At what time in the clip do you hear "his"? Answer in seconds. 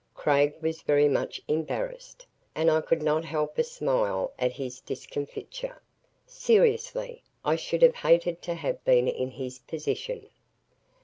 4.53-4.79, 9.29-9.59